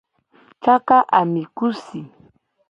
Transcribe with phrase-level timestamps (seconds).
[0.63, 1.99] Caka ami ku si.